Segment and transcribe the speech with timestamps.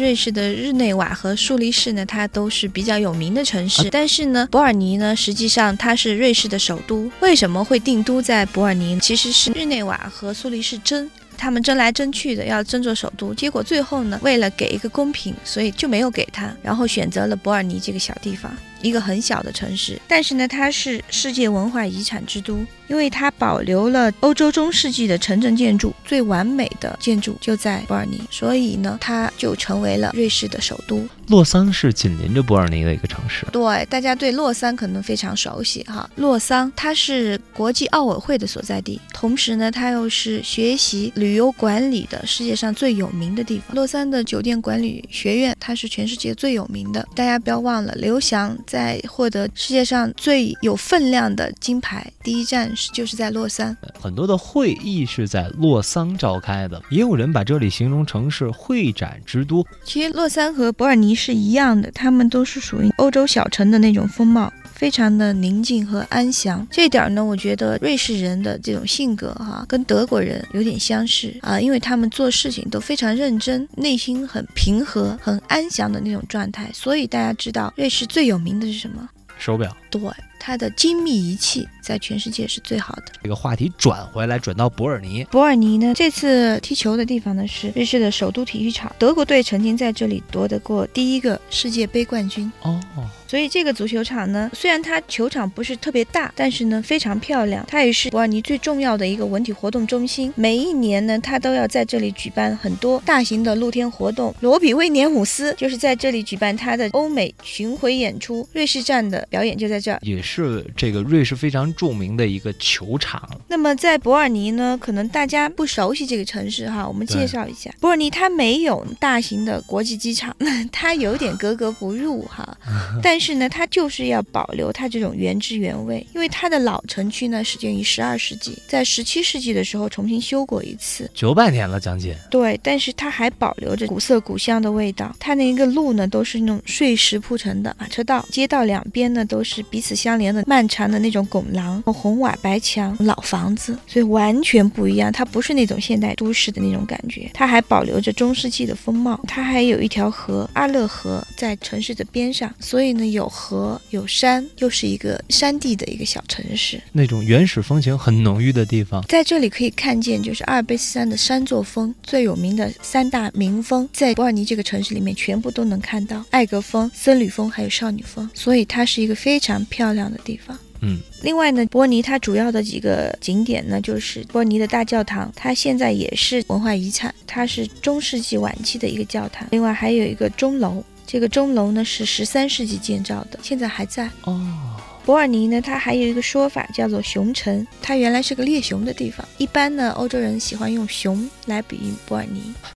[0.00, 3.88] 瑞士的日内瓦和苏黎世呢，它都是比较有名的城市。
[3.90, 7.10] 但是呢，伯尔尼呢，实际上它是瑞士的首都。
[7.18, 8.96] 为什么会定都在伯尔尼？
[9.00, 13.32] 其实是日内瓦和苏黎世争，他们争来争去的，要争做首都。
[13.32, 18.52] 结果最后呢，为了给一个公平，所以就没有给他，然后选择了伯尔尼这个小地方，
[18.82, 19.98] 一个很小的城市。
[20.06, 22.58] 但是呢，它是世界文化遗产之都。
[22.88, 31.06] 因为它保留了欧洲中世纪的城镇建筑，最完美的建筑就在伯尔尼，所以呢，它就成为了瑞士的首都。
[31.26, 33.44] 洛桑是紧邻着伯尔尼的一个城市。
[33.52, 36.08] 对，大家对洛桑可能非常熟悉哈。
[36.16, 43.74] 洛桑它是国际奥委会的所在地，同时呢，它又是学习旅游管理的世界上最有名的地方。
[43.74, 47.06] 洛桑的酒店管理学院，它是全世界最有名的。
[47.14, 52.88] 大家不要忘了，刘翔在获得世界上最有分量的金牌第一站是。
[52.98, 59.64] 就是在洛桑，很多的会议是在洛桑召开的，也有人把这里形容成是会展之都。
[59.84, 66.64] 其实洛桑和伯尔尼是一样的，他们都是属于欧洲小城的那种风貌，非常的宁静和安详。
[66.70, 76.70] 这点呢，我觉得瑞士人的这种性格哈，跟德国人有点相似啊，因为他们做事情都非常认真，内心很平和、很安详的那种状态。
[76.72, 79.08] 所以大家知道，瑞士最有名的是什么？
[79.36, 79.76] 手表。
[79.90, 80.00] 对。
[80.38, 83.04] 它的精密仪器在全世界是最好的。
[83.22, 85.24] 这个话题转回来，转到伯尔尼。
[85.30, 88.94] 伯尔尼呢，这次踢球的地方呢是瑞士的首都体育场。
[88.98, 92.50] 德国队曾经在这里夺得过第一个世界杯冠军。
[92.62, 92.80] 哦。
[93.26, 97.62] 所以这个足球场呢，虽然它球场不是特别大，但是呢非常漂亮。
[97.68, 100.32] 它也是伯尔尼最重要的一个文体活动中心。
[100.34, 104.34] 每一年呢，它都要在这里举办很多大型的露天活动。
[104.40, 109.98] 罗比威廉姆斯就是在这里举办他的欧美巡回演出，瑞士站的表演就在这儿。
[110.00, 110.27] 也是
[110.74, 113.28] 这个瑞士非常著名的一个球场。
[113.48, 120.34] 那么在伯尔尼呢，可能大家不熟悉这个城市哈，我们介绍一下，伯尔尼它没有大型的国际机场，
[120.72, 122.56] 它有点格格不入哈，
[123.02, 123.08] 但。
[123.18, 132.14] 但是呢，它就是要保留它这种原汁原味，因为它的老城区呢始建于十二世纪，在十七世纪的时候重新修过一次，九百年了将近。
[132.30, 135.12] 对，但是它还保留着古色古香的味道。
[135.18, 145.12] 它那个路呢都是那种碎石铺成的马车道，街道两边呢都是彼此相连的漫长的那种拱廊，红瓦白墙，老房子，所以完全不一样。
[145.12, 149.20] 它不是那种现代都市的那种感觉，它还保留着中世纪的风貌。
[149.26, 153.08] 它还有一条河阿勒河在城市的边上，所以呢。
[153.08, 170.56] 有河有山，又是一个山地的一个小城市，那种原始风情很浓郁的地方，在这里可以看见，就是阿尔卑斯山的山座峰最有名的三大名峰，在伯尔尼这个城市里面全部都能看到，艾格峰、僧侣峰还有少女峰，所以它是一个非常漂亮的地方。
[170.80, 180.84] 嗯，另外呢，波尼它主要的几个景点呢，就是波尼的大教堂，它现在也是文化遗产，它是中世纪晚期的一个教堂，另外还有一个钟楼。
[181.06, 184.76] 这个钟楼呢是十三世纪建造的，现在还在哦。
[185.04, 189.26] 伯尔尼呢，它还有一个说法叫做熊城，它原来是个猎熊的地方。
[189.38, 192.52] 一般呢，欧洲人喜欢用熊来比喻伯尔尼。